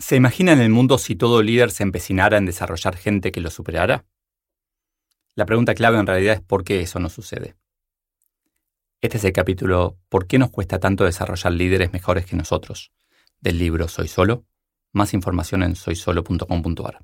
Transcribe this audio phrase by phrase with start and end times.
[0.00, 3.50] ¿Se imagina en el mundo si todo líder se empecinara en desarrollar gente que lo
[3.50, 4.06] superara?
[5.34, 7.54] La pregunta clave en realidad es por qué eso no sucede.
[9.02, 12.92] Este es el capítulo ¿Por qué nos cuesta tanto desarrollar líderes mejores que nosotros?
[13.42, 14.46] del libro Soy Solo.
[14.92, 16.98] Más información en soysolo.com.ar.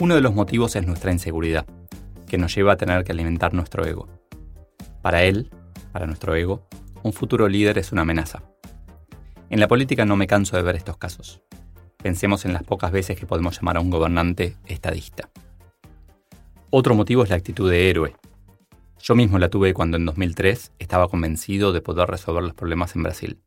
[0.00, 1.64] Uno de los motivos es nuestra inseguridad,
[2.28, 4.06] que nos lleva a tener que alimentar nuestro ego.
[5.00, 5.50] Para él,
[5.92, 6.68] para nuestro ego,
[7.02, 8.42] un futuro líder es una amenaza.
[9.50, 11.42] En la política no me canso de ver estos casos.
[12.02, 15.28] Pensemos en las pocas veces que podemos llamar a un gobernante estadista.
[16.70, 18.14] Otro motivo es la actitud de héroe,
[19.02, 23.02] yo mismo la tuve cuando en 2003 estaba convencido de poder resolver los problemas en
[23.02, 23.42] Brasil,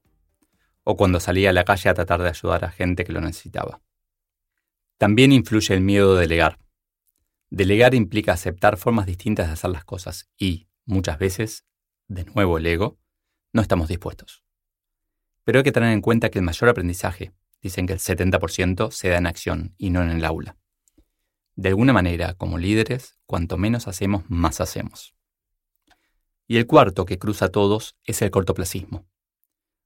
[0.83, 3.79] o cuando salía a la calle a tratar de ayudar a gente que lo necesitaba.
[4.97, 6.57] También influye el miedo de delegar.
[7.51, 11.65] Delegar implica aceptar formas distintas de hacer las cosas y, muchas veces,
[12.07, 12.97] de nuevo el ego,
[13.51, 14.42] no estamos dispuestos.
[15.43, 19.09] Pero hay que tener en cuenta que el mayor aprendizaje, dicen que el 70%, se
[19.09, 20.57] da en acción y no en el aula.
[21.55, 25.13] De alguna manera, como líderes, cuanto menos hacemos, más hacemos.
[26.47, 29.05] Y el cuarto, que cruza a todos, es el cortoplacismo.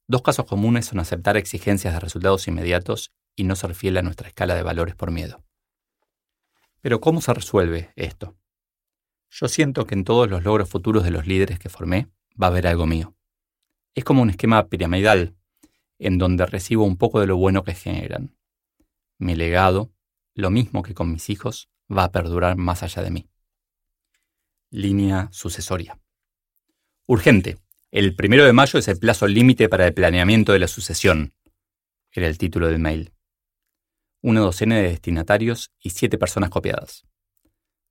[0.08, 4.30] Dos casos comunes son aceptar exigencias de resultados inmediatos y no ser fiel a nuestra
[4.30, 5.44] escala de valores por miedo.
[6.82, 8.38] Pero ¿cómo se resuelve esto?
[9.30, 12.10] Yo siento que en todos los logros futuros de los líderes que formé
[12.42, 13.16] va a haber algo mío.
[13.94, 15.36] Es como un esquema piramidal,
[16.00, 18.36] en donde recibo un poco de lo bueno que generan.
[19.18, 19.92] Mi legado,
[20.34, 23.30] lo mismo que con mis hijos, va a perdurar más allá de mí.
[24.70, 26.00] Línea sucesoria.
[27.06, 27.58] Urgente.
[27.90, 31.34] El primero de mayo es el plazo límite para el planeamiento de la sucesión.
[32.12, 33.14] Era el título del mail.
[34.22, 37.06] Una docena de destinatarios y siete personas copiadas.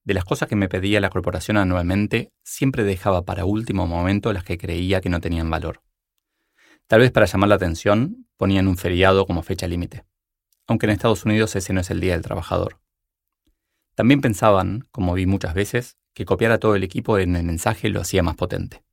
[0.05, 4.45] De las cosas que me pedía la corporación anualmente, siempre dejaba para último momento las
[4.45, 5.83] que creía que no tenían valor.
[6.89, 10.05] Tal vez para llamar la atención, ponían un feriado como fecha límite,
[10.69, 12.81] aunque en Estados Unidos ese no es el Día del Trabajador.
[13.97, 17.89] También pensaban, como vi muchas veces, que copiar a todo el equipo en el mensaje
[17.89, 18.85] lo hacía más potente.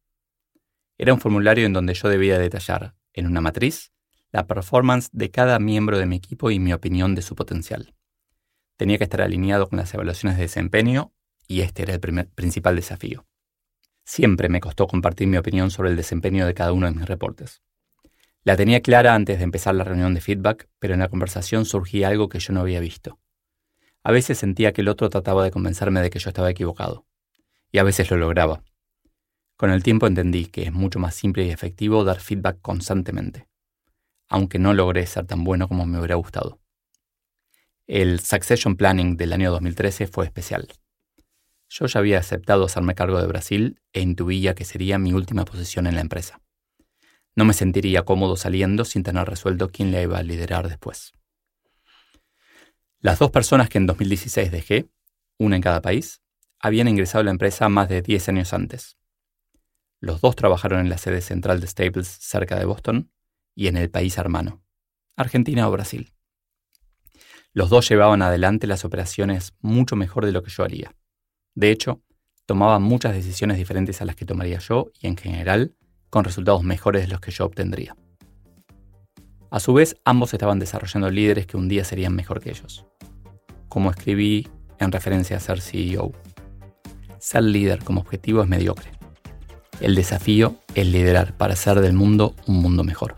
[0.98, 3.94] Era un formulario en donde yo debía detallar, en una matriz,
[4.32, 7.94] la performance de cada miembro de mi equipo y mi opinión de su potencial.
[8.76, 11.14] Tenía que estar alineado con las evaluaciones de desempeño
[11.48, 13.28] y este era el principal desafío.
[14.04, 17.62] Siempre me costó compartir mi opinión sobre el desempeño de cada uno de mis reportes.
[18.46, 22.10] La tenía clara antes de empezar la reunión de feedback, pero en la conversación surgía
[22.10, 23.18] algo que yo no había visto.
[24.04, 27.06] A veces sentía que el otro trataba de convencerme de que yo estaba equivocado,
[27.72, 28.62] y a veces lo lograba.
[29.56, 33.48] Con el tiempo entendí que es mucho más simple y efectivo dar feedback constantemente,
[34.28, 36.60] aunque no logré ser tan bueno como me hubiera gustado.
[37.88, 40.68] El Succession Planning del año 2013 fue especial.
[41.70, 45.88] Yo ya había aceptado hacerme cargo de Brasil e intuía que sería mi última posición
[45.88, 46.43] en la empresa.
[47.36, 51.14] No me sentiría cómodo saliendo sin tener resuelto quién la iba a liderar después.
[53.00, 54.90] Las dos personas que en 2016 dejé,
[55.38, 56.22] una en cada país,
[56.60, 58.98] habían ingresado a la empresa más de 10 años antes.
[60.00, 63.12] Los dos trabajaron en la sede central de Staples cerca de Boston
[63.56, 64.64] y en el país hermano,
[65.16, 66.14] Argentina o Brasil.
[67.52, 70.96] Los dos llevaban adelante las operaciones mucho mejor de lo que yo haría.
[71.56, 72.02] De hecho,
[72.46, 75.76] tomaban muchas decisiones diferentes a las que tomaría yo y en general
[76.14, 77.96] con resultados mejores de los que yo obtendría.
[79.50, 82.86] A su vez, ambos estaban desarrollando líderes que un día serían mejor que ellos.
[83.68, 84.48] Como escribí
[84.78, 86.12] en referencia a ser CEO,
[87.18, 88.92] ser líder como objetivo es mediocre.
[89.82, 93.16] El desafío es liderar para hacer del mundo un mundo mejor.